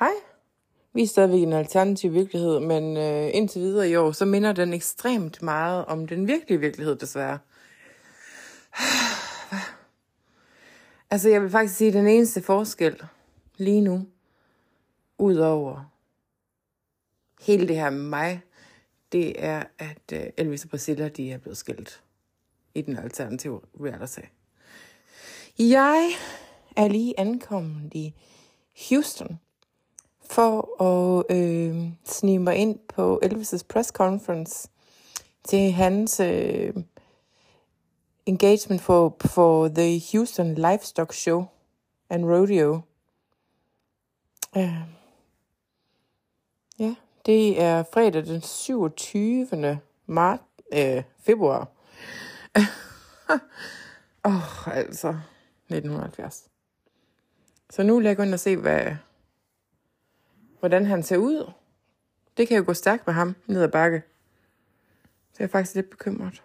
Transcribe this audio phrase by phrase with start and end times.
[0.00, 0.12] Hej.
[0.92, 4.52] Vi er stadigvæk i en alternativ virkelighed, men øh, indtil videre i år, så minder
[4.52, 7.38] den ekstremt meget om den virkelige virkelighed, desværre.
[11.10, 13.00] altså, jeg vil faktisk sige, at den eneste forskel
[13.56, 14.06] lige nu,
[15.18, 15.92] over
[17.40, 18.42] hele det her med mig,
[19.12, 22.02] det er, at øh, Elvis og Priscilla, de er blevet skilt
[22.74, 24.18] i den alternative reality.
[25.58, 26.10] Jeg
[26.76, 28.14] er lige ankommet i
[28.90, 29.40] Houston
[30.30, 30.82] for
[31.30, 34.68] at øh, snige mig ind på Elvis' press conference
[35.44, 36.74] til hans øh,
[38.26, 41.44] engagement for, for The Houston Livestock Show
[42.10, 42.80] and Rodeo.
[44.56, 44.72] Øh,
[46.78, 46.94] ja,
[47.26, 49.80] det er fredag den 27.
[50.06, 50.40] Mart,
[50.74, 51.66] øh, februar.
[53.30, 53.38] Åh,
[54.68, 56.44] oh, altså 1970.
[57.70, 58.82] Så nu vil jeg gå ind og se, hvad
[60.60, 61.52] hvordan han ser ud.
[62.36, 64.02] Det kan jo gå stærkt med ham ned ad bakke.
[65.32, 66.42] Så jeg er faktisk lidt bekymret.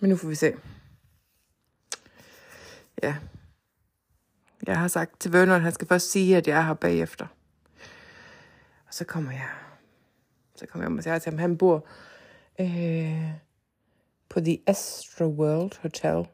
[0.00, 0.54] Men nu får vi se.
[3.02, 3.16] Ja.
[4.66, 7.26] Jeg har sagt til Vernon, at han skal først sige, at jeg er her bagefter.
[8.88, 9.50] Og så kommer jeg.
[10.56, 11.86] Så kommer jeg og siger til ham, han bor
[12.60, 13.30] øh,
[14.28, 16.26] på The Astro World Hotel.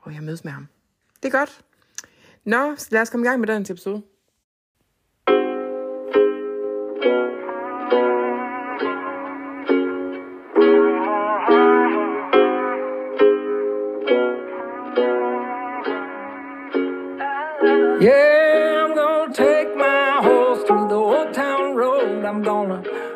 [0.00, 0.68] Og jeg mødes med ham.
[1.22, 1.64] Det er godt.
[2.44, 4.02] Nå, så lad os komme i gang med den episode.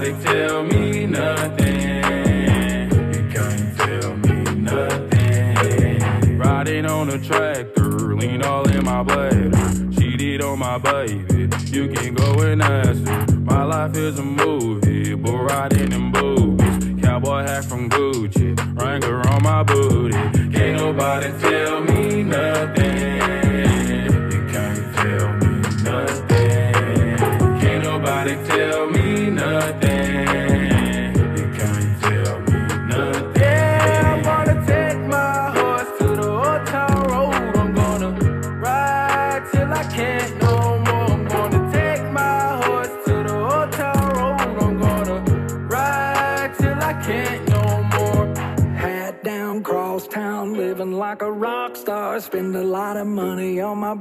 [0.00, 1.96] nobody tell me nothing.
[3.14, 6.38] You can't tell me nothing.
[6.38, 9.50] Riding on a tractor, lean all in my bladder.
[9.94, 13.26] Cheated on my baby, you can go and ask her.
[13.40, 17.02] My life is a movie, but riding in boobies.
[17.04, 18.48] Cowboy hat from Gucci,
[18.80, 20.16] Wrangler on my booty.
[20.56, 23.19] Can't nobody tell me nothing.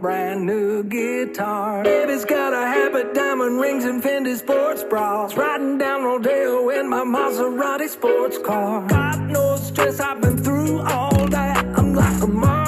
[0.02, 1.84] brand new guitar.
[1.84, 5.36] Baby's got a habit, diamond rings, and Fendi sports bras.
[5.36, 8.88] Riding down Rodeo in my Maserati sports car.
[8.88, 11.66] God knows stress, I've been through all that.
[11.78, 12.59] I'm like a mom.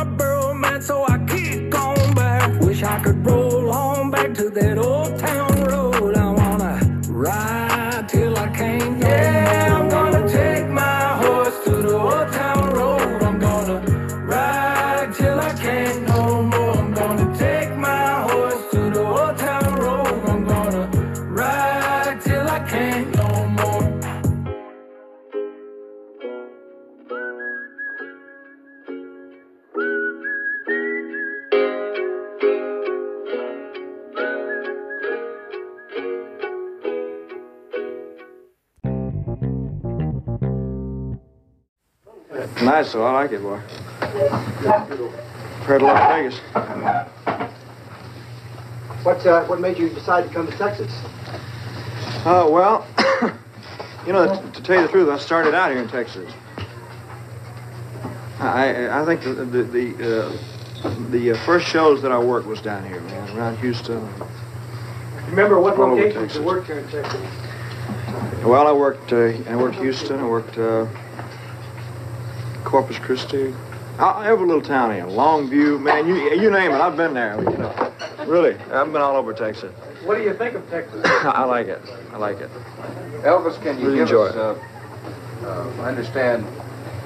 [42.62, 43.05] Nice, though.
[43.05, 43.59] I like it, boy.
[44.02, 46.38] a to Las Vegas.
[49.03, 50.91] What, uh, what made you decide to come to Texas?
[52.23, 52.88] Uh, well,
[54.08, 56.32] you know, to tell you the truth, I started out here in Texas.
[58.40, 60.38] I, I think the, the, the uh,
[61.11, 64.08] the uh, first shows that I worked was down here, man, around Houston.
[65.29, 67.22] Remember what locations you worked here in Texas?
[68.44, 69.14] Well, I worked.
[69.14, 70.20] Uh, I worked Houston.
[70.20, 70.88] I worked uh,
[72.72, 73.53] Corpus Christi,
[74.00, 77.35] I, every little town here, Longview, man, you you name it, I've been there.
[77.44, 77.91] You know,
[78.26, 79.73] really, I've been all over Texas.
[80.06, 81.02] What do you think of Texas?
[81.06, 81.82] I like it.
[82.14, 82.50] I like it.
[83.23, 84.34] Elvis, can you really give us?
[84.34, 84.58] Uh,
[85.46, 86.46] uh, I understand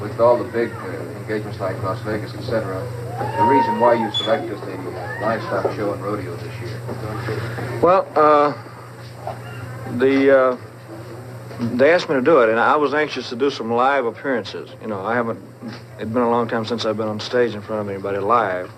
[0.04, 0.86] with all the big uh,
[1.24, 2.80] engagements like Las Vegas, etc.,
[3.38, 6.80] the reason why you selected the livestock show and rodeo this year.
[7.82, 8.54] Well, uh,
[9.98, 10.58] the uh,
[11.76, 14.70] they asked me to do it, and I was anxious to do some live appearances.
[14.80, 15.42] You know, I haven't
[15.98, 18.72] it'd been a long time since I've been on stage in front of anybody live.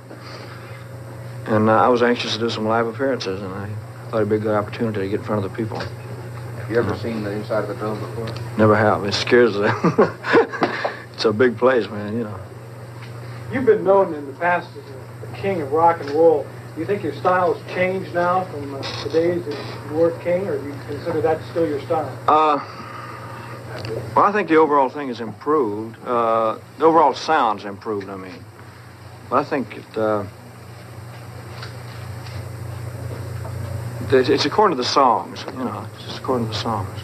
[1.46, 3.70] And uh, I was anxious to do some live appearances, and I
[4.10, 5.80] thought it'd be a good opportunity to get in front of the people.
[5.80, 8.28] Have you ever seen the inside of the dome before?
[8.58, 9.04] Never have.
[9.06, 9.70] It scares me.
[11.14, 12.40] it's a big place, man, you know.
[13.54, 16.46] You've been known in the past as the king of rock and roll.
[16.76, 19.54] Do you think your style's changed now from uh, the days of
[19.90, 22.18] you were king, or do you consider that still your style?
[22.28, 22.60] Uh,
[24.16, 25.98] well, I think the overall thing is improved.
[26.06, 28.44] Uh, the overall sound's improved, I mean.
[29.30, 30.24] But I think it, uh,
[34.12, 37.00] it's according to the songs, you know, it's just according to the songs.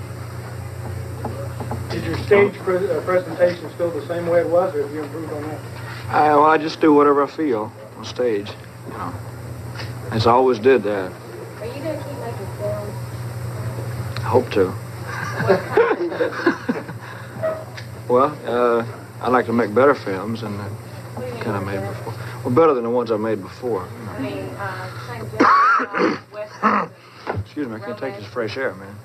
[1.91, 5.03] Did your stage pre- uh, presentation still the same way it was, or have you
[5.03, 5.59] improved on that?
[6.09, 8.49] I, well, I just do whatever I feel on stage,
[8.87, 9.13] you know.
[10.11, 11.11] As I always did that.
[11.11, 12.93] Are you going to keep making films?
[14.17, 14.73] I hope to.
[18.13, 18.85] Well, uh,
[19.21, 20.69] I like to make better films, and the
[21.39, 22.13] kind of made before.
[22.45, 23.87] Well, better than the ones I made before.
[24.07, 24.95] Uh,
[26.61, 26.89] uh,
[27.43, 28.95] Excuse me, I can't take this fresh air, man.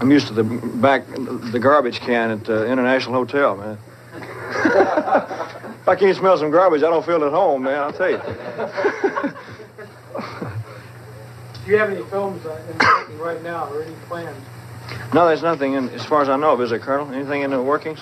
[0.00, 3.78] I'm used to the back, the garbage can at the uh, International Hotel, man.
[4.18, 4.24] if
[5.88, 7.78] I can't smell some garbage, I don't feel at home, man.
[7.78, 8.16] I'll tell you.
[11.64, 12.60] Do you have any films uh,
[13.20, 14.36] right now or any plans?
[15.14, 17.10] No, there's nothing, in, as far as I know of, is there, Colonel?
[17.12, 18.00] Anything in the workings?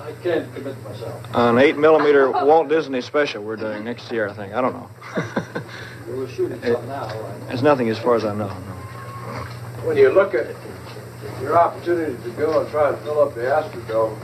[0.00, 1.22] I can't commit myself.
[1.34, 4.54] An 8 millimeter Walt Disney special we're doing next year, I think.
[4.54, 4.88] I don't know.
[6.08, 7.06] we were shooting it, now.
[7.06, 7.40] Right?
[7.48, 8.48] There's nothing as far as I know.
[9.84, 10.56] When you look at it,
[11.42, 14.16] your opportunity to go and try to fill up the Astrodome,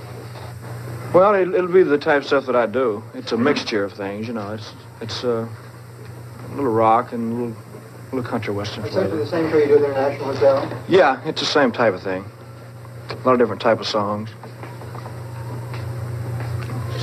[1.13, 3.03] well, it, will be the type of stuff that I do.
[3.13, 4.55] It's a mixture of things, you know.
[4.55, 4.73] It's
[5.03, 5.47] it's uh,
[6.47, 7.57] a little rock and a little
[8.13, 10.81] Blue Country Western Is the same show you do at the International Hotel?
[10.87, 12.23] Yeah, it's the same type of thing.
[13.09, 14.29] A lot of different type of songs.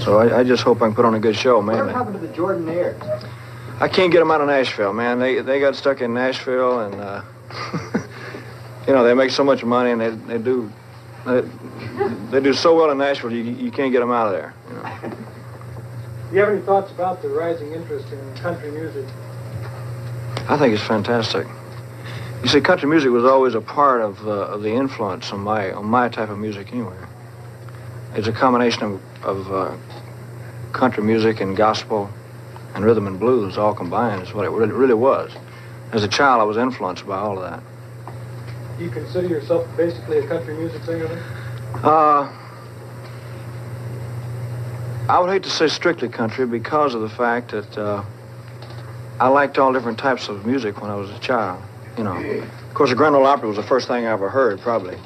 [0.03, 1.77] So I, I just hope I can put on a good show, man.
[1.87, 3.01] What happened to the Jordan Airs?
[3.81, 5.17] I can't get them out of Nashville, man.
[5.17, 7.21] They they got stuck in Nashville, and uh,
[8.87, 10.71] you know they make so much money, and they they do
[11.25, 11.41] they,
[12.31, 14.53] they do so well in Nashville, you you can't get them out of there.
[14.69, 15.17] You, know?
[16.33, 19.05] you have any thoughts about the rising interest in country music
[20.49, 21.45] I think it's fantastic.
[22.41, 25.71] You see, country music was always a part of, uh, of the influence on my
[25.71, 26.97] on my type of music anyway.
[28.15, 29.01] It's a combination of,
[29.47, 29.77] of uh,
[30.73, 32.09] country music and gospel
[32.73, 35.31] and rhythm and blues all combined is what it really was.
[35.91, 37.61] As a child, I was influenced by all of that.
[38.79, 41.07] Do you consider yourself basically a country music singer?
[41.09, 41.21] Then?
[41.83, 42.35] Uh,
[45.09, 47.77] I would hate to say strictly country because of the fact that.
[47.77, 48.03] Uh,
[49.19, 51.61] I liked all different types of music when I was a child,
[51.97, 52.13] you know.
[52.13, 54.97] Of course, the Grand Ole Opry was the first thing I ever heard, probably.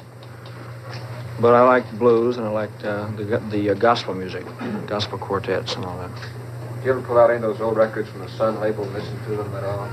[1.40, 4.46] But I liked blues and I liked uh, the, the uh, gospel music,
[4.86, 6.10] gospel quartets and all that.
[6.76, 8.92] Did you ever pull out any of those old records from the Sun label and
[8.94, 9.88] listen to them at all?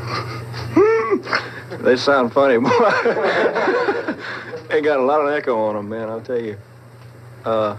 [1.80, 2.70] they sound funny, boy.
[4.70, 6.58] they got a lot of echo on them, man, I'll tell you.
[7.44, 7.76] Uh,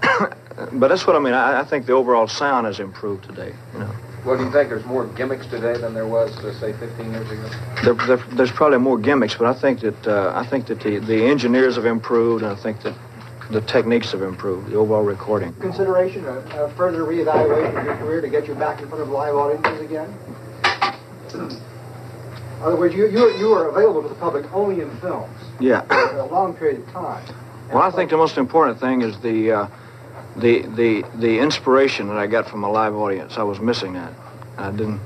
[0.72, 1.34] but that's what I mean.
[1.34, 3.90] I, I think the overall sound has improved today, you know.
[4.26, 7.30] What do you think there's more gimmicks today than there was, uh, say, 15 years
[7.30, 7.48] ago?
[7.84, 10.98] There, there, there's probably more gimmicks, but I think that uh, I think that the,
[10.98, 12.94] the engineers have improved, and I think that
[13.52, 15.52] the techniques have improved, the overall recording.
[15.60, 19.10] Consideration, a, a further reevaluation of your career to get you back in front of
[19.10, 20.12] live audiences again?
[21.34, 21.56] In
[22.62, 25.38] other words, you, you, you are available to the public only in films.
[25.60, 25.82] Yeah.
[25.82, 27.24] For a long period of time.
[27.66, 29.52] And well, I think the most important thing is the...
[29.52, 29.68] Uh,
[30.36, 34.12] the, the, the inspiration that I got from a live audience, I was missing that.
[34.58, 35.00] I didn't.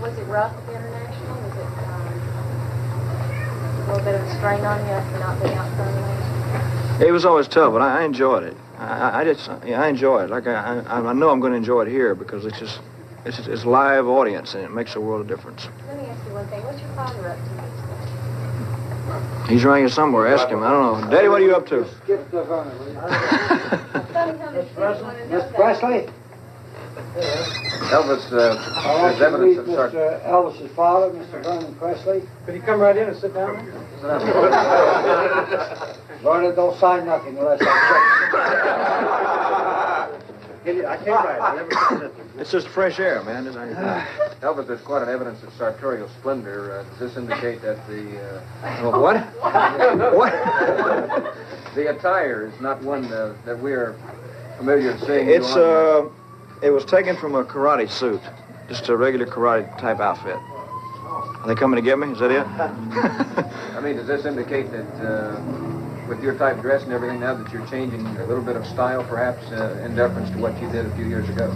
[0.00, 1.34] Was it rough international?
[1.34, 2.00] Was it um,
[3.84, 6.18] a little bit of a strain on you after not being out there?
[7.08, 8.54] It was always tough, but I, I enjoyed it.
[8.78, 10.30] I, I just, yeah, I enjoy it.
[10.30, 12.80] Like I, I, I know I'm going to enjoy it here because it's just,
[13.24, 15.68] it's just, it's live audience and it makes a world of difference.
[15.86, 16.64] Let me ask you one thing.
[16.64, 17.70] What's your father up to?
[19.52, 20.28] He's around here somewhere.
[20.32, 20.62] Ask him.
[20.62, 21.10] I don't know.
[21.10, 21.82] Daddy, what are you up to?
[23.02, 26.06] Miss Presley?
[27.92, 28.38] Elvis, uh,
[29.08, 30.24] there's evidence of Mr.
[30.24, 31.42] Elvis's father, Mr.
[31.42, 32.22] Vernon Presley.
[32.44, 33.56] Could he come right in and sit down?
[36.22, 40.26] Vernon, don't sign nothing unless I check.
[40.64, 41.40] It, I came right.
[41.40, 43.46] I never said It's just fresh air, man.
[43.46, 43.56] It's
[44.42, 46.72] Albert, there's quite an evidence of sartorial splendor.
[46.72, 48.20] Uh, does this indicate that the...
[48.20, 48.42] Uh,
[48.82, 49.20] well, oh, what?
[51.24, 51.34] what?
[51.74, 53.96] the attire is not one uh, that we are
[54.58, 55.30] familiar with seeing.
[55.30, 56.06] It's, uh, uh,
[56.62, 58.20] it was taken from a karate suit.
[58.68, 60.36] Just a regular karate type outfit.
[60.36, 62.08] Are they coming to get me?
[62.12, 62.46] Is that it?
[62.46, 64.86] I mean, does this indicate that...
[65.02, 65.38] Uh,
[66.10, 69.04] with your type dress and everything now that you're changing a little bit of style
[69.04, 71.48] perhaps uh, in deference to what you did a few years ago?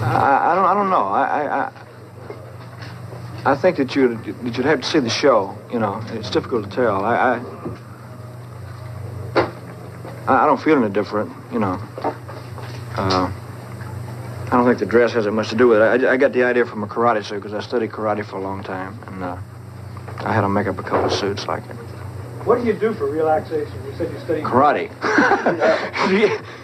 [0.00, 1.06] I, I don't I don't know.
[1.06, 1.60] I,
[3.46, 5.56] I I think that you that you'd have to see the show.
[5.70, 7.04] You know, it's difficult to tell.
[7.04, 7.40] I
[10.16, 11.30] I, I don't feel any different.
[11.52, 11.80] You know.
[12.96, 13.30] Uh,
[14.46, 16.06] I don't think the dress has that much to do with it.
[16.06, 18.40] I, I got the idea from a karate suit because I studied karate for a
[18.40, 19.36] long time, and uh,
[20.20, 21.76] I had to make up a couple of suits like it.
[22.48, 23.74] What do you do for relaxation?
[23.84, 24.90] You said you study karate.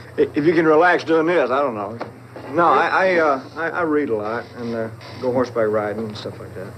[0.17, 1.99] if you can relax doing this, I don't know.
[2.55, 4.89] No, I I, uh, I, I read a lot and uh,
[5.21, 6.73] go horseback riding and stuff like that.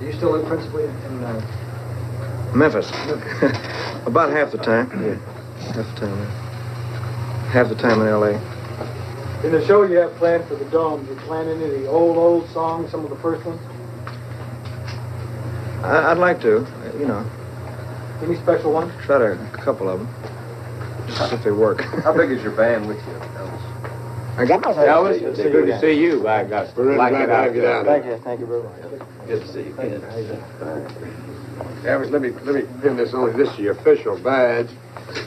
[0.00, 2.52] Do you still live principally in uh...
[2.52, 2.90] Memphis?
[4.04, 4.90] About half the time.
[5.00, 6.26] Yeah, half the time.
[7.50, 8.32] Half the time in L.A.
[9.46, 12.16] In the show you have planned for the Dome, you plan any of the old
[12.16, 13.60] old songs, some of the first ones?
[15.84, 16.66] I, would like to,
[16.98, 17.24] you know.
[18.22, 18.90] Any special ones?
[19.04, 20.08] Shot a couple of them.
[21.06, 21.80] Just If they work.
[22.04, 24.38] How big is your band with you, Elvis?
[24.38, 24.62] I got.
[24.62, 26.28] Elvis, it's good to see you.
[26.28, 26.74] I got.
[26.74, 27.86] By God, like it out.
[27.86, 29.26] Thank you, thank you very much.
[29.26, 29.74] Good to see you.
[29.74, 30.00] Thank you.
[31.88, 33.36] Elvis, let me let me pin this on.
[33.38, 34.68] This is your official badge,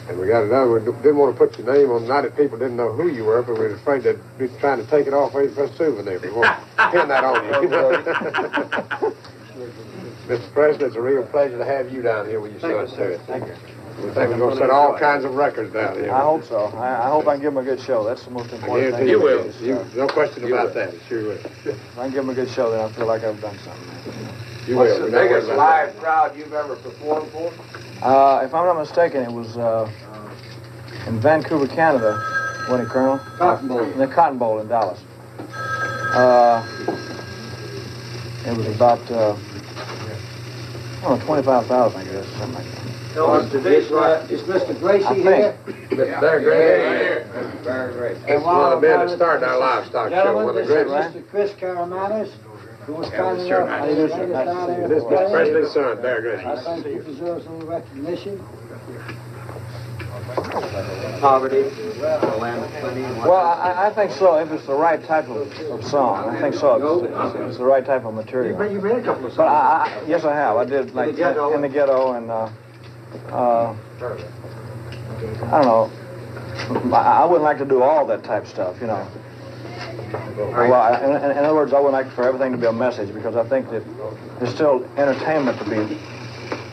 [0.07, 0.69] and we got another.
[0.71, 0.85] one.
[1.01, 2.07] didn't want to put your name on.
[2.07, 4.83] Not that people didn't know who you were, but we were afraid that we'd trying
[4.83, 6.19] to take it off for a souvenir.
[6.19, 9.17] We want to pin that on you.
[10.27, 10.51] Mr.
[10.53, 13.17] President, it's a real pleasure to have you down here with your Thank son, you,
[13.17, 13.21] sir.
[13.27, 13.53] Thank you.
[13.97, 16.11] We think we're going to set all kinds of records down here.
[16.11, 16.57] I hope so.
[16.77, 18.03] I, I hope I can give him a good show.
[18.03, 19.07] That's the most important thing.
[19.07, 19.51] You will.
[19.61, 20.91] you, no question you about will.
[20.91, 20.93] that.
[21.09, 21.31] Sure will.
[21.65, 24.25] If I can give him a good show, then I feel like I've done something.
[24.67, 25.05] You What's will.
[25.07, 27.51] the biggest live crowd you've ever performed for?
[28.01, 29.89] Uh, if I'm not mistaken, it was uh,
[31.07, 32.17] in Vancouver, Canada,
[32.69, 33.17] wasn't it, Colonel?
[33.37, 33.79] Cotton Bowl.
[33.83, 35.01] In the Cotton Bowl in Dallas.
[36.15, 36.63] Uh,
[38.45, 39.11] it was about...
[39.11, 39.35] Uh,
[41.03, 44.31] Oh, 25,000, I guess, something like that.
[44.31, 44.79] Is Mr.
[44.79, 45.57] Gracie here?
[45.65, 46.21] Mr.
[46.21, 47.29] Bear Grady.
[47.29, 47.63] Mr.
[47.63, 48.19] Bear Grady.
[48.27, 51.15] It's one of the men that started our livestock show, one Gentlemen, of the greatest.
[51.17, 51.29] Mr.
[51.29, 52.29] Chris Caramanis,
[52.85, 53.61] who was kind sure.
[53.63, 55.93] enough to bring us down here This is today.
[55.93, 56.45] son, Bear Grady.
[56.45, 58.37] I think he deserves some recognition.
[61.19, 61.63] Poverty.
[62.01, 64.35] Well, I, I, think so.
[64.37, 67.03] If it's the right type of, of song, I think so.
[67.03, 68.57] It's, it's the right type of material.
[68.57, 69.37] But you made a couple of songs.
[69.37, 70.57] But I, I, yes, I have.
[70.57, 72.49] I did like in the ghetto, in the ghetto and uh,
[73.27, 73.77] uh,
[75.45, 76.95] I don't know.
[76.95, 79.07] I wouldn't like to do all that type stuff, you know.
[80.37, 83.13] Well, I, in, in, other words, I would like for everything to be a message
[83.13, 83.83] because I think that
[84.39, 85.95] there's still entertainment to be,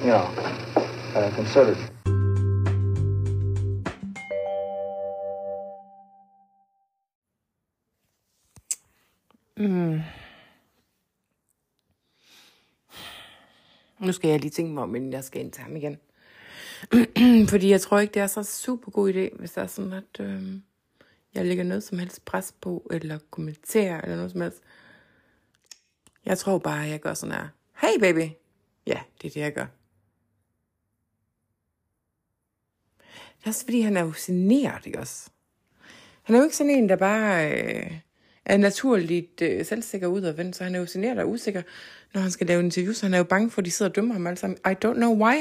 [0.00, 0.32] you know,
[1.14, 1.76] uh, considered.
[13.98, 15.96] Nu skal jeg lige tænke mig om, inden jeg skal ind til ham igen.
[17.50, 20.20] Fordi jeg tror ikke, det er så super god idé, hvis det er sådan, at
[20.20, 20.46] øh,
[21.34, 24.62] jeg lægger noget som helst pres på, eller kommenterer, eller noget som helst.
[26.24, 27.48] Jeg tror bare, at jeg gør sådan her.
[27.74, 28.32] Hey baby!
[28.86, 29.66] Ja, det er det, jeg gør.
[33.38, 35.30] Det er også fordi, han er jo generet, ikke også?
[36.22, 37.62] Han er jo ikke sådan en, der bare...
[37.86, 37.98] Øh,
[38.48, 41.62] er naturligt øh, selvsikker ud af ven, så han er jo generet og usikker,
[42.14, 43.90] når han skal lave en interview, så han er jo bange for, at de sidder
[43.90, 44.58] og dømmer ham alle sammen.
[44.66, 45.34] I don't know why.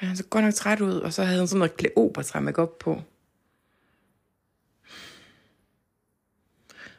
[0.00, 2.58] Men han så godt nok træt ud, og så havde han sådan noget kleopatra med
[2.58, 3.00] op på.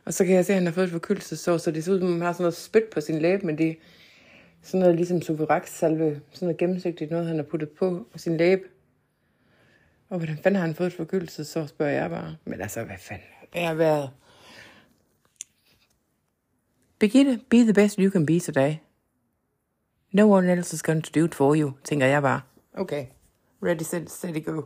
[0.05, 1.99] Og så kan jeg se, at han har fået et forkyldelsesår, så det ser ud,
[1.99, 3.75] som om han har sådan noget spyt på sin læbe, men det er
[4.63, 8.61] sådan noget ligesom salve, sådan noget gennemsigtigt noget, han har puttet på, på sin læbe.
[10.09, 12.35] Og hvordan fanden har han fået et forkyldelsesår, spørger jeg bare.
[12.45, 13.27] Men altså, hvad fanden?
[13.53, 14.09] Jeg har været
[16.99, 18.79] Birgitte, be the best you can be today.
[20.13, 22.41] No one else is going to do it for you, tænker I bare.
[22.77, 23.07] Okay.
[23.61, 24.65] Ready, set, steady, go.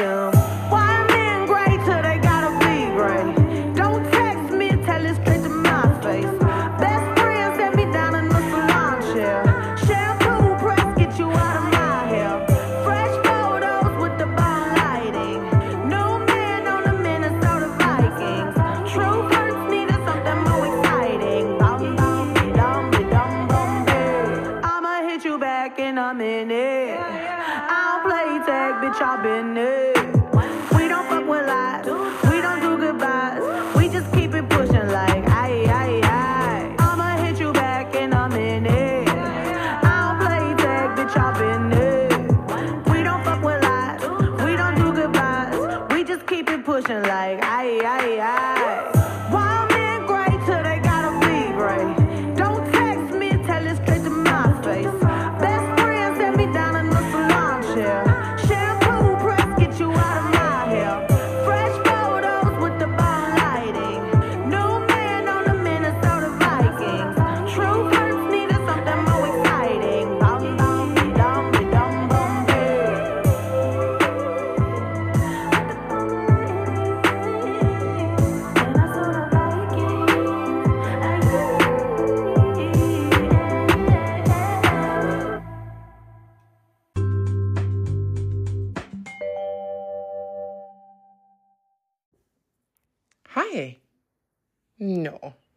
[28.91, 29.70] bitch, I've been there.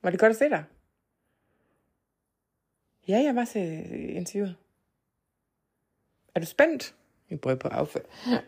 [0.04, 0.64] Var det godt at se dig?
[3.08, 3.84] Ja, jeg var til
[4.16, 4.54] interviewet.
[6.34, 6.94] Er du spændt?
[7.30, 7.96] Jeg prøver på at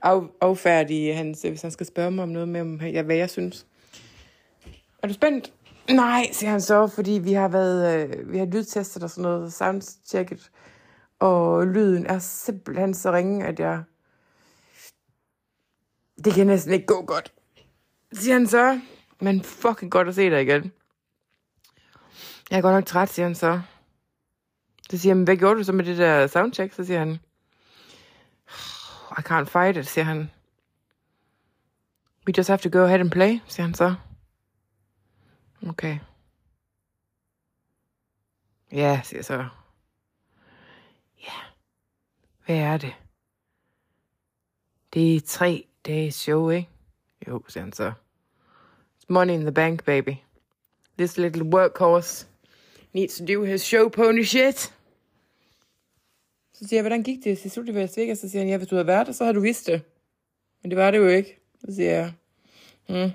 [0.03, 3.31] af, affærdige hans, hvis han skal spørge mig om noget med, om, jeg, hvad jeg
[3.31, 3.67] synes.
[5.03, 5.53] Er du spændt?
[5.91, 9.53] Nej, siger han så, fordi vi har været, øh, vi har lydtestet og sådan noget,
[9.53, 10.51] soundchecket,
[11.19, 13.83] og lyden er simpelthen så ringe, at jeg...
[16.25, 17.33] Det kan næsten ikke gå godt,
[18.13, 18.81] siger han så.
[19.21, 20.73] Men fucking godt at se dig igen.
[22.51, 23.63] Jeg er godt nok træt, siger han så.
[24.91, 26.73] Så siger han, hvad gjorde du så med det der soundcheck?
[26.73, 27.13] Så siger han,
[29.19, 30.31] I can't fight it, siger han.
[32.29, 33.95] We just have to go ahead and play, siger han så.
[35.69, 35.99] Okay.
[38.73, 39.49] Ja, siger så.
[41.23, 41.33] Ja.
[42.47, 42.95] Hvad er det?
[44.95, 46.71] Det er tre dage show, ikke?
[47.29, 47.93] Jo, siger han så.
[48.97, 50.15] It's money in the bank, baby.
[50.99, 52.29] This little workhorse
[52.97, 54.59] needs to do his show pony shit.
[56.53, 58.19] Så siger jeg, hvordan gik det til slut i Las Vegas?
[58.19, 59.83] Så siger han, ja, hvis du havde været der, så havde du vidst det.
[60.63, 61.39] Men det var det jo ikke.
[61.61, 62.13] Så siger jeg,
[62.89, 63.11] hmm.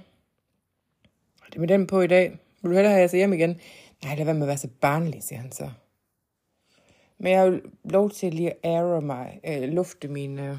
[1.46, 2.38] Det er med dem på i dag.
[2.62, 3.60] Vil du hellere have, at jeg så hjem igen?
[4.04, 5.72] Nej, lad være med at være så barnlig, siger han så.
[7.18, 10.58] Men jeg har jo lov til lige at ære mig, øh, lufte mine øh,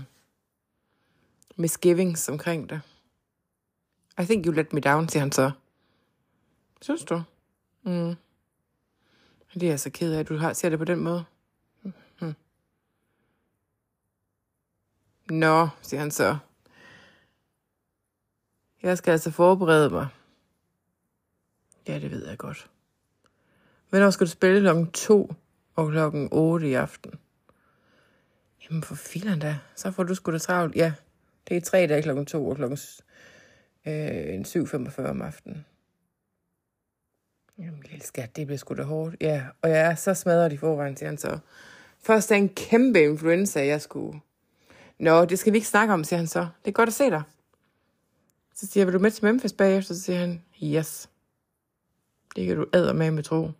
[1.56, 2.80] misgivings omkring det.
[4.22, 5.50] I think you let me down, siger han så.
[6.80, 7.22] Synes du?
[7.82, 8.14] Mm.
[9.54, 11.24] Det er jeg så ked af, at du har, ser det på den måde.
[12.18, 12.34] Hmm.
[15.30, 16.36] Nå, siger han så.
[18.82, 20.08] Jeg skal altså forberede mig.
[21.88, 22.70] Ja, det ved jeg godt.
[23.90, 25.34] Hvornår skal du spille klokken 2
[25.74, 27.12] og klokken 8 i aften?
[28.68, 30.76] Jamen for filan da, så får du sgu da travlt.
[30.76, 30.92] Ja,
[31.48, 32.78] det er i tre dage klokken 2 og klokken
[33.86, 35.64] øh, 7.45 om aftenen.
[37.58, 39.16] Jamen, lille skat, det bliver sgu da hårdt.
[39.20, 41.38] Ja, og jeg er så smadret i forvejen, siger han så.
[42.00, 44.20] Først er en kæmpe influenza, jeg skulle...
[44.98, 46.40] Nå, det skal vi ikke snakke om, siger han så.
[46.40, 47.22] Det er godt at se dig.
[48.54, 49.94] Så siger jeg, vil du med til Memphis bagefter?
[49.94, 51.10] Så siger han, yes.
[52.36, 53.50] Det kan du æder med med tro.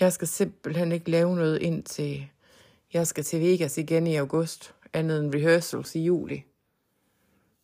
[0.00, 2.28] Jeg skal simpelthen ikke lave noget ind til...
[2.92, 6.44] Jeg skal til Vegas igen i august, andet end rehearsals i juli.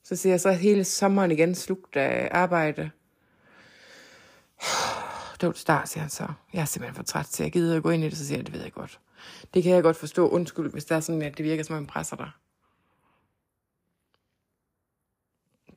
[0.03, 2.91] Så siger jeg så hele sommeren igen slugt af arbejde.
[5.45, 6.29] Don't start, siger han så.
[6.53, 8.39] Jeg er simpelthen for træt til, jeg gider at gå ind i det, så siger
[8.39, 9.01] han, det ved jeg godt.
[9.55, 10.29] Det kan jeg godt forstå.
[10.29, 12.31] Undskyld, hvis det er sådan, at det virker, som om jeg presser dig.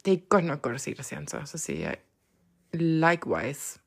[0.06, 1.42] Det er godt nok godt at se dig, siger han så.
[1.46, 1.98] Så siger jeg,
[2.74, 3.80] likewise.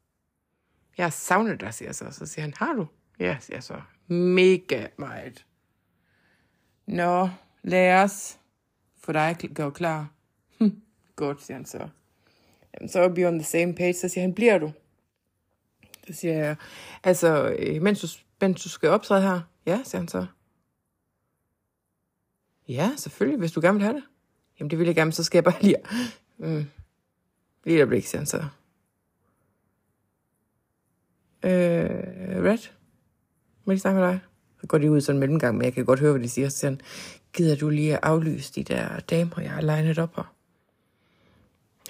[0.98, 2.10] Jeg savnet dig, siger jeg så.
[2.10, 2.86] Så siger han, har du?
[3.18, 3.80] Ja, siger jeg så.
[4.14, 5.46] Mega meget.
[6.86, 7.28] Nå,
[7.62, 8.38] lad os
[9.00, 10.08] få dig gå klar.
[10.60, 10.82] Hm,
[11.16, 11.88] godt, siger han så.
[12.74, 14.72] Jamen, så er vi on the same page, så siger han, bliver du?
[16.06, 16.56] Så siger jeg,
[17.04, 18.06] altså, øh, mens du,
[18.40, 19.40] mens du skal optræde her?
[19.66, 20.26] Ja, siger han så.
[22.68, 24.02] Ja, selvfølgelig, hvis du gerne vil have det.
[24.60, 25.76] Jamen, det vil jeg gerne, så skal jeg bare lige...
[26.38, 26.66] Mm.
[27.64, 28.38] Lige et øjeblik, siger han så.
[31.42, 32.40] Øh, Red?
[32.44, 32.52] Må
[33.72, 34.20] jeg lige snakke med dig?
[34.60, 36.28] Så går de ud i sådan en mellemgang, men jeg kan godt høre, hvad de
[36.28, 36.48] siger.
[36.48, 36.80] Så siger han,
[37.32, 40.34] gider du lige at aflyse de der damer, jeg har legnet op her?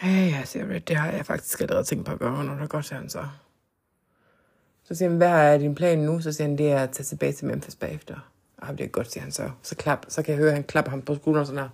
[0.03, 2.63] Ja, ja, siger Red, det har jeg faktisk allerede tænkt på at gøre, når det
[2.63, 3.25] er godt, siger han så.
[4.89, 6.21] Så siger han, hvad er din plan nu?
[6.21, 8.29] Så siger han, det er at tage tilbage til Memphis bagefter.
[8.63, 9.51] Ah, det er godt, siger han så.
[9.63, 11.69] Så, klap, så kan jeg høre, at han klapper ham på skulderen sådan her.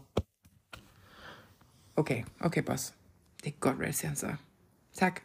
[1.96, 2.94] Okay, okay, boss.
[3.44, 4.29] Det er godt, Red, siger han så.
[4.94, 5.20] Tak.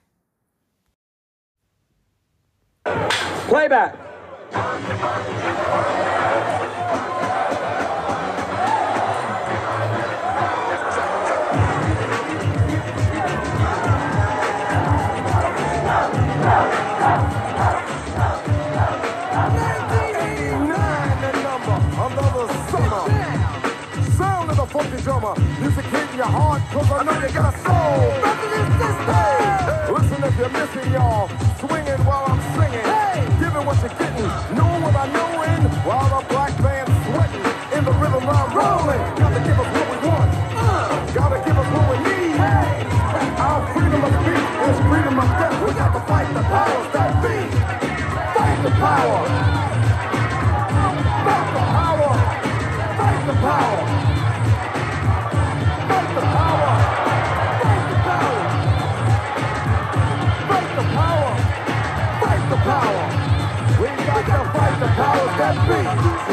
[3.50, 3.95] Playback.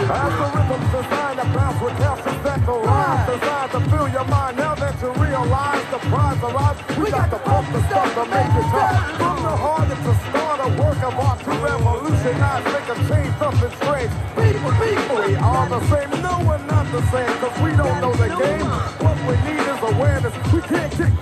[0.08, 4.74] Algorithms designed to bounce with health and that go Designed to fill your mind now
[4.74, 6.78] that you realize the prize arrives.
[6.98, 8.98] We, we got, got the pump to start to make it tough.
[9.22, 13.32] From the heart, it's a start, a work of art to revolutionize, make a change,
[13.38, 14.12] something strange.
[14.34, 16.10] People, people, we all the same.
[16.20, 18.66] No, we're not the same, cause we don't know the game.
[19.06, 20.34] What we need is awareness.
[20.52, 21.14] We can't kick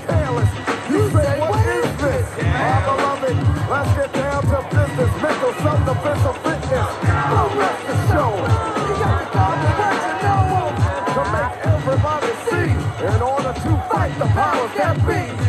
[14.62, 15.39] We'll beat.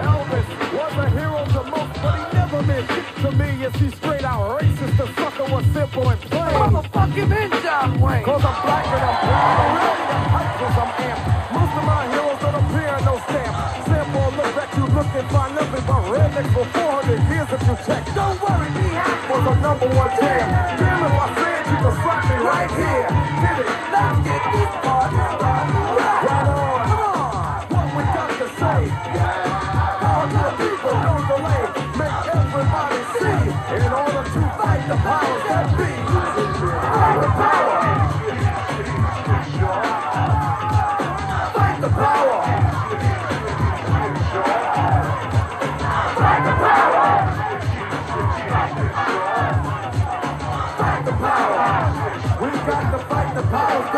[0.00, 2.88] Elvis was a hero to most, but he never meant
[3.22, 3.64] to me.
[3.64, 6.54] If he's straight out racist, the sucker was simple and plain.
[6.58, 8.24] Motherfucking in John Wayne.
[8.26, 9.54] Cause I'm black and I'm proud.
[9.54, 11.26] I'm really to hype cause I'm amped.
[11.54, 13.54] Most of my heroes don't appear in no stamp.
[13.86, 18.02] Simple, look at you looking for nothing but rednecks for 400 years if you check.
[18.18, 19.26] Don't worry, me happy.
[19.30, 20.44] was the number one jam.
[20.74, 23.08] Damn if I said you could slap me right here.
[23.46, 23.70] Did it?
[23.94, 24.83] Let's get this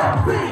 [0.06, 0.45] Happy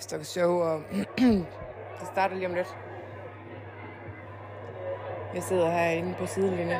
[0.00, 0.82] livestock show, og
[1.98, 2.76] det starter lige om lidt.
[5.34, 6.78] Jeg sidder herinde på sidelinjen.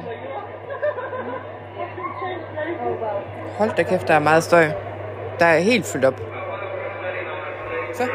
[3.58, 4.66] Hold da kæft, der er meget støj.
[5.38, 6.20] Der er helt fyldt op.
[7.94, 8.08] Så.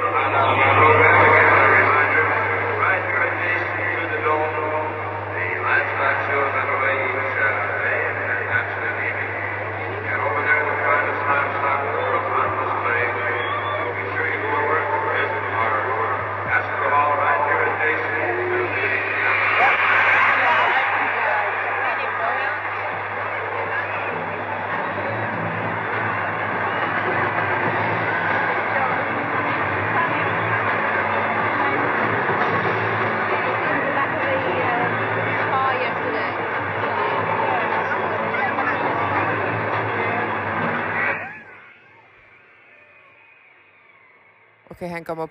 [44.89, 45.27] hän kommer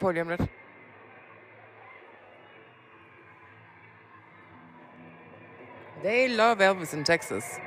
[6.03, 7.61] They love Elvis in Texas.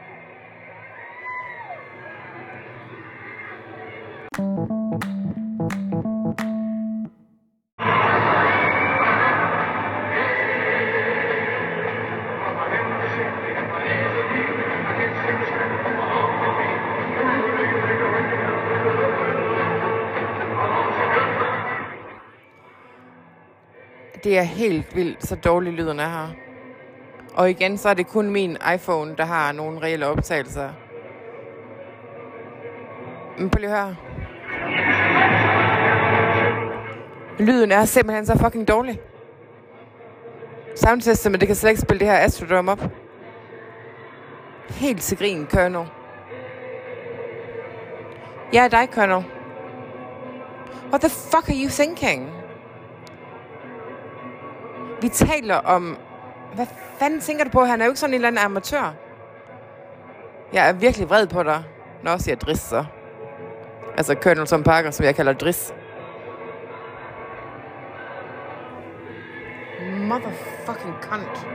[24.27, 26.27] Det er helt vildt, så dårlig lyden er her.
[27.33, 30.69] Og igen, så er det kun min iPhone, der har nogle reelle optagelser.
[33.39, 33.95] Men prøv lige her.
[37.39, 38.99] Lyden er simpelthen så fucking dårlig.
[41.25, 42.83] men det kan slet ikke spille det her Astrodome op.
[44.69, 45.85] Helt til grin, Kørno.
[48.53, 49.23] Ja, dig, Colonel.
[50.89, 52.37] What the fuck are you thinking?
[55.01, 55.97] Vi taler om...
[56.55, 56.65] Hvad
[56.99, 57.63] fanden tænker du på?
[57.65, 58.93] Han er jo ikke sådan en eller anden amatør.
[60.53, 61.63] Jeg er virkelig vred på dig,
[62.03, 62.86] når jeg siger Driss så.
[63.97, 65.73] Altså Colonel Tom Parker, som jeg kalder Driss.
[69.99, 71.47] Motherfucking cunt.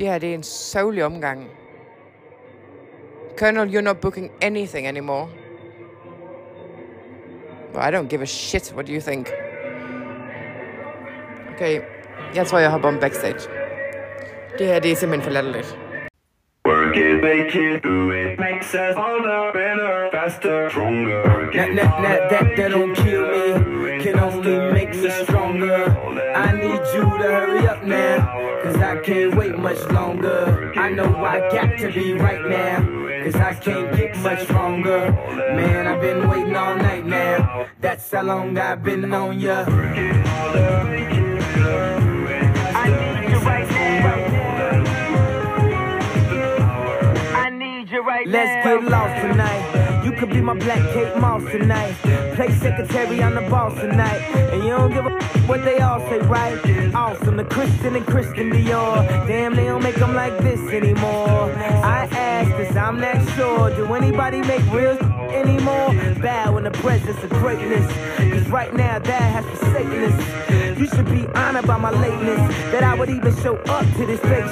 [0.00, 1.46] Det her, det er en sørgelig omgang.
[3.38, 5.28] Colonel, you're not booking anything anymore.
[7.74, 9.28] Well, I don't give a shit what do you think.
[11.54, 11.80] Okay,
[12.34, 13.40] jeg tror, jeg hopper om backstage.
[14.58, 15.78] Det her, det er simpelthen for latterligt.
[16.68, 21.52] Work it, make it, do it, makes us harder, better, faster, stronger.
[21.54, 26.09] Nah, nah, nah, that, that don't kill me, can only make us stronger
[27.20, 28.20] to hurry up, man.
[28.62, 30.72] Cause I can't wait much longer.
[30.76, 32.80] I know I got to be right now.
[33.24, 35.12] Cause I can't get much longer.
[35.54, 37.66] Man, I've been waiting all night now.
[37.80, 39.64] That's how long I've been on ya.
[39.66, 40.00] I need
[41.90, 42.02] you
[43.46, 44.10] right now.
[47.42, 48.32] I need you right now.
[48.32, 49.79] Let's get lost tonight.
[50.04, 51.94] You could be my black Kate Moss tonight.
[52.34, 54.16] Play secretary on the ball tonight.
[54.50, 55.10] And you don't give a
[55.46, 56.56] what they all say, right?
[56.94, 59.06] Awesome, the Christian and Christian Dior.
[59.28, 61.28] Damn, they don't make them like this anymore.
[61.54, 63.76] I ask this, I'm not sure.
[63.76, 64.96] Do anybody make real
[65.32, 65.92] anymore?
[66.22, 67.84] Bow in the presence of greatness.
[68.32, 70.78] Cause right now, that has forsaken us.
[70.78, 72.38] You should be honored by my lateness.
[72.72, 74.50] That I would even show up to this place.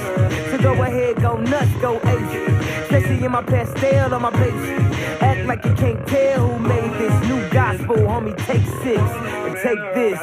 [0.51, 2.81] So go ahead, go nuts, go ace.
[2.83, 4.85] Especially in my pastel on my page.
[5.21, 7.95] Act like you can't tell who made this new gospel.
[8.05, 10.19] Homie, take six and take this.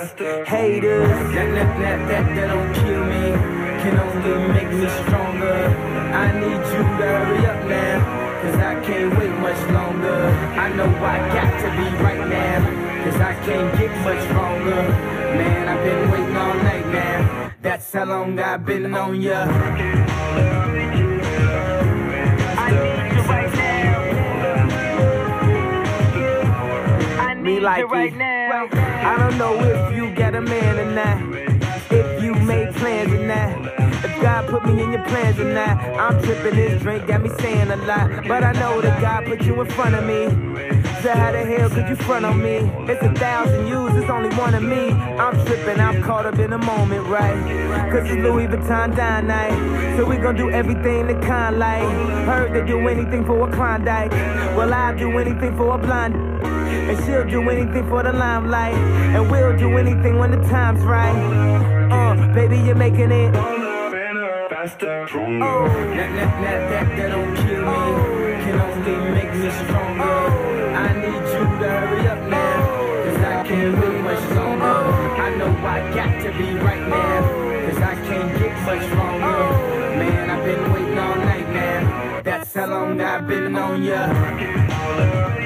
[0.48, 1.08] Haters.
[1.34, 3.26] That, that, that, that, that don't kill me.
[3.82, 5.58] Can only make me stronger.
[6.22, 8.06] I need you to hurry up now.
[8.40, 10.16] Cause I can't wait much longer.
[10.66, 13.02] I know I got to be right now.
[13.04, 14.80] Cause I can't get much longer.
[15.34, 17.52] Man, I've been waiting all night now.
[17.62, 20.55] That's how long I've been on ya.
[27.46, 27.86] me like it.
[27.86, 28.68] Right now.
[28.72, 31.18] I don't know if you get a man or not.
[31.92, 33.54] If you made plans or not.
[34.04, 35.76] If God put me in your plans or not.
[36.04, 38.26] I'm tripping this drink, got me saying a lot.
[38.26, 40.22] But I know that God put you in front of me.
[41.02, 42.56] So how the hell could you front on me?
[42.92, 44.90] It's a thousand yous, it's only one of me.
[45.22, 47.36] I'm tripping, I'm caught up in a moment, right?
[47.92, 49.96] Cause it's Louis Vuitton dine night.
[49.96, 51.86] So we gon' do everything the kind like.
[52.26, 54.10] Heard they do anything for a Klondike.
[54.56, 56.55] Well, i would do anything for a blind.
[56.76, 58.74] And she'll do anything for the limelight.
[58.74, 61.16] And we'll do anything when the time's right.
[61.90, 63.32] Uh, baby, you're making it.
[64.50, 65.06] Faster, oh.
[65.06, 65.44] stronger.
[65.44, 65.66] Oh.
[65.66, 68.36] That, that, that, that, don't kill me.
[68.44, 70.02] Can only make me stronger.
[70.04, 70.74] Oh.
[70.76, 72.72] I need you to hurry up now.
[73.40, 74.64] I can't live much longer.
[74.64, 75.22] Oh.
[75.22, 77.46] I know I got to be right now.
[77.78, 79.50] I can't get much longer.
[79.98, 82.20] Man, I've been waiting all night now.
[82.22, 85.45] That's how long I've been on ya.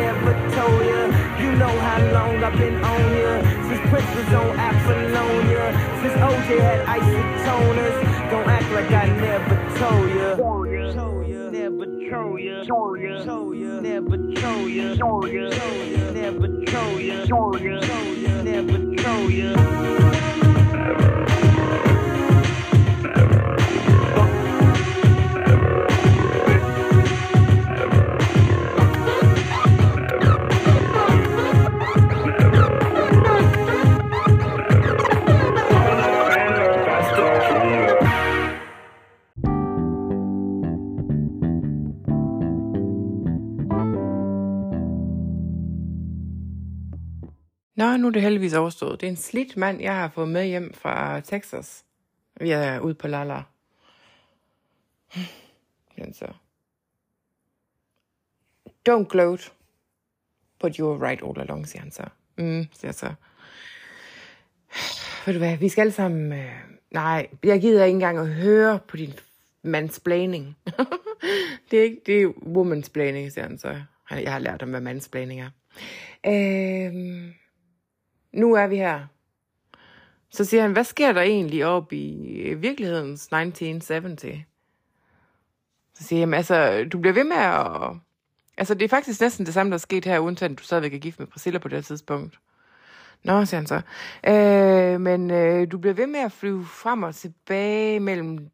[0.00, 1.00] never told ya.
[1.42, 3.32] You know how long I've been on ya.
[3.68, 5.64] Since Prince was on Apollonia.
[6.02, 7.96] Since OJ had isotoners.
[8.32, 10.28] Don't act like I never told ya.
[10.36, 11.42] Never told ya.
[11.58, 12.56] Never told ya.
[13.88, 14.94] Never told ya.
[14.96, 18.32] Never told ya.
[18.48, 20.19] Never told ya.
[47.80, 49.00] Nå, nu er det heldigvis overstået.
[49.00, 51.84] Det er en slidt mand, jeg har fået med hjem fra Texas.
[52.40, 53.42] Vi er ude på Lala.
[55.98, 56.26] Men så.
[58.88, 59.52] Don't gloat,
[60.60, 62.02] but you were right all along, siger han så.
[62.38, 63.12] Mm, siger så.
[65.26, 66.32] Ved du hvad, vi skal alle sammen...
[66.32, 66.52] Øh,
[66.90, 69.12] nej, jeg gider ikke engang at høre på din
[69.62, 70.56] mansplaining.
[71.70, 73.68] det er ikke, det er womansplaining, siger han så.
[74.10, 75.50] Jeg har lært om, hvad mansplaining er.
[76.26, 77.30] Øh,
[78.32, 79.06] nu er vi her.
[80.30, 84.22] Så siger han, hvad sker der egentlig op i øh, virkelighedens 1970?
[85.94, 87.96] Så siger han, altså, du bliver ved med at...
[88.58, 90.98] Altså, det er faktisk næsten det samme, der er sket her, at du stadigvæk er
[90.98, 92.38] gift med Priscilla på det tidspunkt.
[93.24, 93.80] Nå, siger han så.
[94.32, 98.50] Øh, men øh, du bliver ved med at flyve frem og tilbage mellem...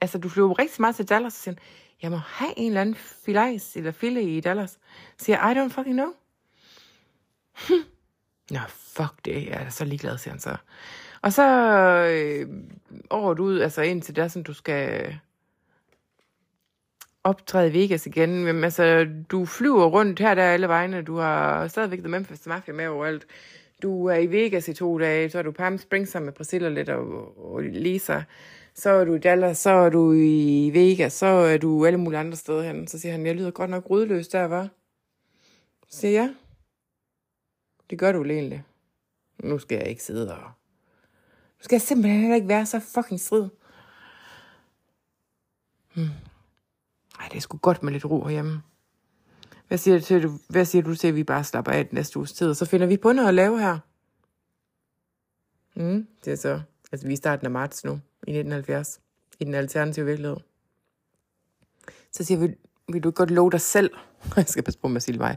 [0.00, 1.58] Altså, du flyver rigtig meget til Dallas, og siger han,
[2.02, 4.70] jeg må have en eller anden filajs eller file i Dallas.
[4.70, 4.78] Så
[5.24, 6.12] siger I don't fucking know.
[8.50, 10.56] Nå, fuck det, jeg er så ligeglad, siger han så.
[11.22, 11.44] Og så
[12.10, 12.50] øh,
[13.10, 15.16] året ud, altså indtil der, som du skal
[17.24, 18.44] optræde i Vegas igen.
[18.44, 21.02] Men altså, du flyver rundt her der alle vegne.
[21.02, 23.26] Du har stadigvæk The Memphis Mafia med overalt.
[23.82, 26.68] Du er i Vegas i to dage, så er du Palm Springs sammen med Priscilla
[26.68, 28.20] lidt og, og Lisa.
[28.74, 32.20] Så er du i Dallas, så er du i Vegas, så er du alle mulige
[32.20, 32.86] andre steder hen.
[32.88, 34.68] Så siger han, jeg lyder godt nok rydløs der, var.
[35.90, 36.34] Så siger jeg, ja.
[37.90, 38.64] Det gør du egentlig.
[39.44, 40.42] Nu skal jeg ikke sidde og...
[41.58, 43.48] Nu skal jeg simpelthen heller ikke være så fucking strid.
[45.96, 46.08] Hmm.
[47.30, 48.62] det er sgu godt med lidt ro herhjemme.
[49.68, 52.18] Hvad siger, du til, hvad siger du til, at vi bare slapper af den næste
[52.18, 53.78] uges tid, og så finder vi på noget at lave her?
[55.76, 56.62] Mm, det er så.
[56.92, 59.00] Altså, vi er starten af marts nu, i 1970,
[59.40, 60.36] i den alternative virkelighed.
[62.10, 62.54] Så siger vi,
[62.92, 63.90] vil du ikke godt love dig selv,
[64.36, 65.36] jeg skal passe på med at sige mig,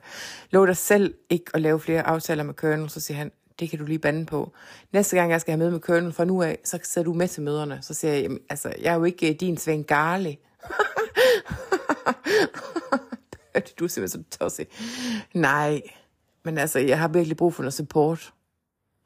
[0.51, 3.80] love dig selv ikke at lave flere aftaler med Colonel, så siger han, det kan
[3.80, 4.51] du lige bande på.
[4.91, 7.28] Næste gang, jeg skal have møde med Colonel fra nu af, så sidder du med
[7.28, 7.82] til møderne.
[7.82, 10.39] Så siger jeg, altså, jeg er jo ikke øh, din Svend Garli.
[13.80, 14.68] du er simpelthen så tosset.
[15.34, 15.82] Nej,
[16.43, 18.34] men altså, jeg har virkelig brug for noget support.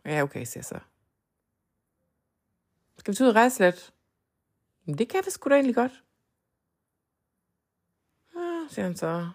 [0.06, 0.80] Ja, okay, siger jeg så.
[3.00, 3.94] Skal vi tage ud og rejse lidt?
[4.98, 5.92] det kan vi sgu da egentlig godt
[8.70, 9.28] siger han så.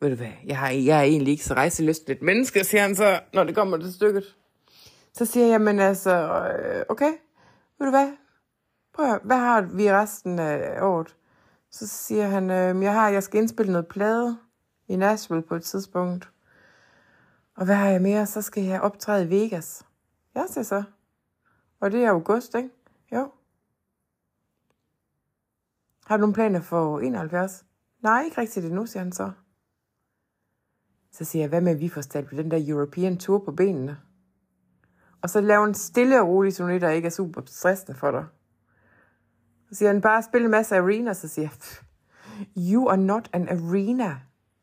[0.00, 2.96] Ved du hvad, jeg, har, jeg er egentlig ikke så rejseløst et menneske, siger han
[2.96, 4.36] så, når det kommer til stykket.
[5.12, 6.16] Så siger jeg, men altså,
[6.50, 7.12] øh, okay,
[7.78, 8.12] ved du hvad,
[8.94, 11.16] prøv at, hvad har vi resten af året?
[11.70, 14.38] Så siger han, øh, jeg, har, jeg skal indspille noget plade
[14.88, 16.30] i Nashville på et tidspunkt.
[17.56, 18.26] Og hvad har jeg mere?
[18.26, 19.82] Så skal jeg optræde i Vegas.
[20.34, 20.82] Jeg siger så.
[21.80, 22.70] Og det er august, ikke?
[23.12, 23.32] Jo.
[26.06, 27.64] Har du nogle planer for 71?
[28.02, 29.30] Nej, ikke rigtigt endnu, siger han så.
[31.12, 33.98] Så siger jeg, hvad med, at vi får stablet den der European Tour på benene?
[35.22, 38.24] Og så lave en stille og rolig turné, der ikke er super stressende for dig.
[39.68, 43.48] Så siger han, bare spille en masse arena, så siger jeg, you are not an
[43.48, 44.16] arena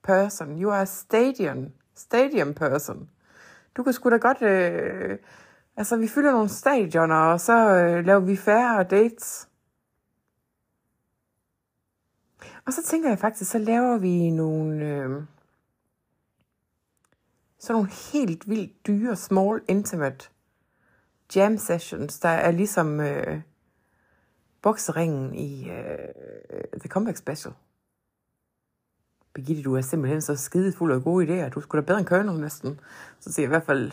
[0.03, 3.09] person, you are a stadium, stadium person.
[3.77, 5.17] Du kan sgu da godt, øh,
[5.77, 9.47] altså vi fylder nogle stadioner, og så øh, laver vi færre dates.
[12.68, 14.86] Og så tænker jeg faktisk, så laver vi nogle...
[14.86, 15.24] Øh,
[17.59, 20.30] sådan nogle helt vildt dyre, small, intimate
[21.36, 23.41] jam sessions, der er ligesom øh,
[24.61, 25.97] bokseringen i øh,
[26.80, 27.53] The Comeback Special.
[29.34, 31.49] Birgitte, du er simpelthen så skide fuld af gode idéer.
[31.49, 32.80] Du skulle da bedre end Colonel næsten.
[33.20, 33.91] Så siger jeg i hvert fald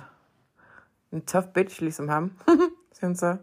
[1.13, 2.33] en tough bitch ligesom ham.
[2.95, 3.37] siger han så.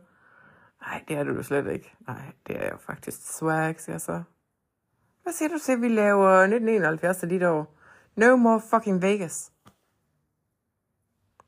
[0.81, 1.95] Nej, det er du jo slet ikke.
[2.07, 4.23] Nej, det er jo faktisk swag, siger jeg så.
[5.23, 7.73] Hvad siger du til, at vi laver 1971 af dit år?
[8.15, 9.51] No more fucking Vegas.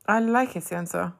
[0.08, 1.10] I like it, siger han så.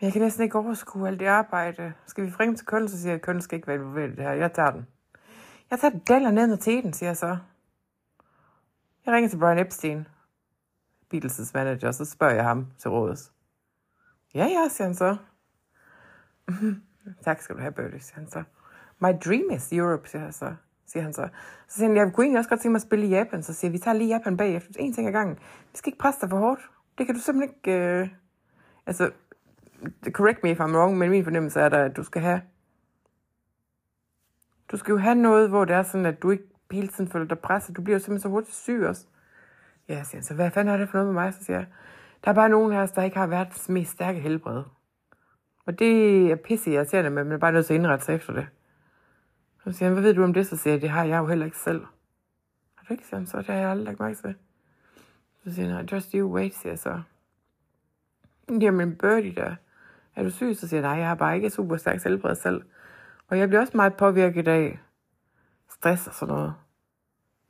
[0.00, 1.92] Men jeg kan næsten ikke overskue alt det arbejde.
[2.06, 4.16] Skal vi ringe til kunden, så siger jeg, at kunden skal ikke være involveret i
[4.16, 4.32] det her.
[4.32, 4.86] Jeg tager den.
[5.70, 7.38] Jeg tager daller ned med teten, siger jeg så.
[9.06, 10.08] Jeg ringer til Brian Epstein,
[11.14, 13.32] Beatles' manager, og så spørger jeg ham til rådes.
[14.34, 15.16] Ja, ja, siger han så.
[17.24, 18.42] tak skal du have, Bertie, siger han så.
[18.98, 20.54] My dream is Europe, siger jeg så
[20.92, 21.28] siger han så.
[21.68, 23.42] Så siger han, jeg kunne egentlig også godt tænke mig at spille i Japan.
[23.42, 24.68] Så siger vi tager lige Japan bagefter.
[24.78, 25.36] En ting ad gangen.
[25.72, 26.60] Vi skal ikke presse dig for hårdt.
[26.98, 27.78] Det kan du simpelthen ikke...
[27.80, 28.08] Øh...
[28.86, 29.10] Altså,
[30.10, 32.40] correct me if I'm wrong, men min fornemmelse er da, at du skal have...
[34.72, 37.24] Du skal jo have noget, hvor det er sådan, at du ikke hele tiden føler
[37.26, 37.76] dig presset.
[37.76, 39.06] Du bliver jo simpelthen så hurtigt syg også.
[39.88, 40.34] Ja, siger han så.
[40.34, 41.34] Hvad fanden er det for noget med mig?
[41.34, 41.66] Så siger jeg,
[42.24, 44.62] der er bare nogen af os, der ikke har været mest stærke helbred.
[45.66, 48.32] Og det er pisse med, men jeg er bare nødt til at indrette sig efter
[48.32, 48.46] det.
[49.64, 50.46] Så siger han, hvad ved du om det?
[50.46, 51.86] Så siger jeg, det har jeg jo heller ikke selv.
[52.74, 54.34] Har du ikke, sådan, så det har jeg aldrig lagt mærke til.
[55.44, 57.02] Så siger han, just you wait, siger jeg så.
[58.60, 59.56] Jamen, Birdie der,
[60.16, 60.56] er du syg?
[60.56, 62.62] Så siger jeg, nej, jeg har bare ikke super stærkt selvbred selv.
[63.28, 64.78] Og jeg bliver også meget påvirket af
[65.70, 66.54] stress og sådan noget.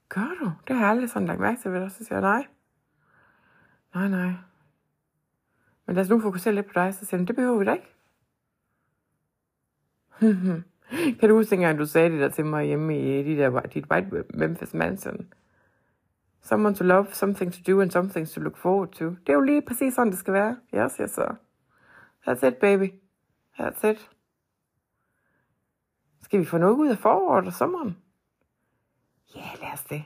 [0.08, 0.52] Gør du?
[0.68, 1.90] Det har jeg aldrig sådan lagt mærke til ved dig.
[1.90, 2.46] Så siger jeg, nej.
[3.94, 4.32] Nej, nej.
[5.86, 6.94] Men lad os nu fokusere lidt på dig.
[6.94, 7.88] Så siger han, det behøver vi da ikke.
[11.20, 13.84] Kan du huske, at du sagde det der til mig hjemme i de der, dit
[13.92, 15.26] White Memphis Mansion?
[16.42, 19.04] Someone to love, something to do, and something to look forward to.
[19.04, 20.56] Det er jo lige præcis sådan, det skal være.
[20.74, 21.34] Yes, yes, så.
[22.28, 22.92] That's it, baby.
[23.60, 24.10] That's it.
[26.22, 27.96] Skal vi få noget ud af foråret og sommeren?
[29.36, 30.04] Ja, yeah, lad os det.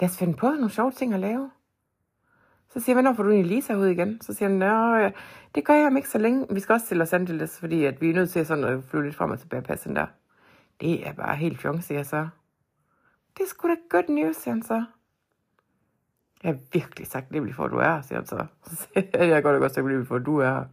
[0.00, 1.50] Lad os finde på nogle sjove ting at lave.
[2.68, 4.20] Så siger jeg, hvornår får du en Lisa ud igen?
[4.20, 4.62] Så siger han,
[5.02, 5.12] øh,
[5.54, 6.46] det gør jeg ikke så længe.
[6.50, 9.04] Vi skal også til Los Angeles, fordi at vi er nødt til sådan at flyve
[9.04, 10.06] lidt frem og tilbage passen der.
[10.80, 12.28] Det er bare helt fjong, siger jeg så.
[13.36, 14.84] Det er sgu da good news, siger han så.
[16.42, 18.46] Jeg har virkelig taknemmelig for, at du er her, siger han så.
[18.80, 20.64] så jeg er godt og godt taknemmelig for, at du er her.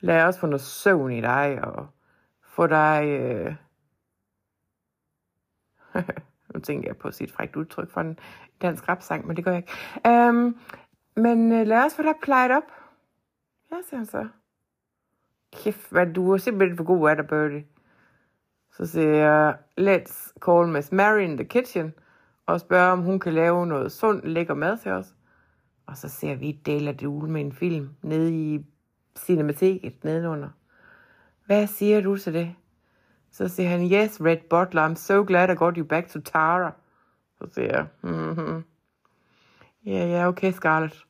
[0.00, 1.88] Lad os få noget søvn i dig, og
[2.42, 3.04] få dig...
[3.06, 3.54] Øh...
[6.54, 8.18] Nu tænker jeg på at sige et frækt udtryk for en
[8.62, 9.72] dansk rapsang, men det gør jeg ikke.
[10.06, 10.56] Øhm,
[11.16, 12.62] men øh, lad os få dig plejet op.
[13.72, 14.28] Ja, siger han så.
[15.56, 17.64] Kæft, hvad du er simpelthen for god af dig, Birdie.
[18.72, 21.94] Så siger jeg, let's call Miss Mary in the kitchen
[22.46, 25.14] og spørge, om hun kan lave noget sundt, lækker mad til os.
[25.86, 28.66] Og så ser vi et del af det uge med en film nede i
[29.18, 30.48] cinematiket nedenunder.
[31.46, 32.54] Hvad siger du til det?
[33.30, 36.72] Så siger han, yes, Red Butler, I'm so glad I got you back to Tara.
[37.38, 38.64] Så siger jeg, mm
[39.86, 41.06] Ja, ja, okay, Scarlett.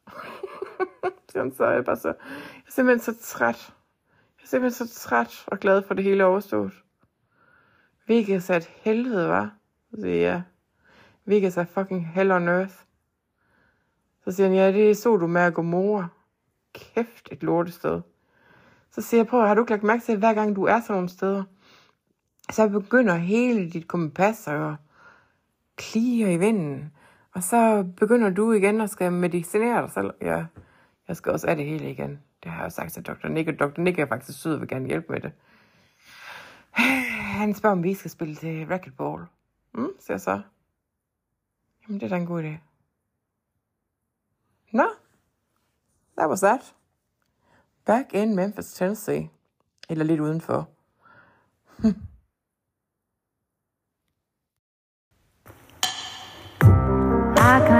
[1.56, 2.08] så er jeg bare så...
[2.08, 2.16] Jeg
[2.66, 3.74] er simpelthen så træt.
[4.38, 6.72] Jeg er simpelthen så træt og glad for det hele overstået.
[8.06, 9.52] Hvilket er et helvede, var.
[9.94, 10.42] Så siger jeg,
[11.24, 12.74] hvilket er fucking hell on earth.
[14.24, 16.08] Så siger han, ja, det så du med at gå mor.
[16.74, 18.00] Kæft et lortested.
[18.90, 20.80] Så siger jeg, prøv, har du ikke lagt mærke til, at hver gang du er
[20.80, 21.44] sådan nogle steder,
[22.50, 24.74] så begynder hele dit kompas at
[25.76, 26.92] klige i vinden.
[27.34, 30.10] Og så begynder du igen at skal medicinere dig selv.
[30.20, 30.44] Ja,
[31.08, 32.20] jeg skal også af det hele igen.
[32.44, 33.28] Det har jeg jo sagt til Dr.
[33.28, 33.80] Nick, og Dr.
[33.80, 35.32] Nick er faktisk sød og vil gerne hjælpe med det.
[36.70, 39.24] Han spørger, om vi skal spille til racquetball.
[39.74, 40.40] Mm, siger jeg så.
[41.88, 42.52] Jamen, det er da en god idé.
[44.72, 44.88] Nå, no,
[46.18, 46.74] that was that.
[47.86, 49.30] Back in Memphis, Tennessee.
[49.88, 50.68] Eller lidt udenfor.
[57.50, 57.79] 打开。